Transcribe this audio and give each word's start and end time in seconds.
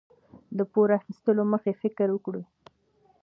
د 0.57 0.59
پور 0.71 0.89
اخیستلو 0.99 1.43
مخکې 1.53 1.79
فکر 1.81 2.07
وکړئ. 2.11 2.43